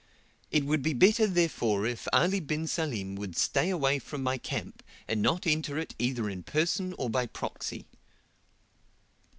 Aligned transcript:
It 0.49 0.65
would 0.65 0.81
be 0.81 0.93
better, 0.93 1.27
therefore, 1.27 1.85
if 1.85 2.07
Ali 2.11 2.39
bin 2.39 2.65
Salim 2.65 3.15
would 3.17 3.35
stay 3.37 3.69
away 3.69 3.99
from 3.99 4.23
my 4.23 4.39
camp, 4.39 4.81
and 5.07 5.21
not 5.21 5.45
enter 5.45 5.77
it 5.77 5.93
either 5.99 6.27
in 6.27 6.41
person 6.41 6.95
or 6.97 7.07
by 7.07 7.27
proxy. 7.27 7.85